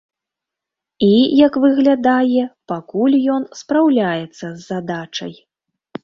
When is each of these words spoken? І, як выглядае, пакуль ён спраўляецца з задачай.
І, 1.07 1.09
як 1.47 1.57
выглядае, 1.65 2.43
пакуль 2.71 3.17
ён 3.33 3.45
спраўляецца 3.59 4.41
з 4.53 4.59
задачай. 4.69 5.33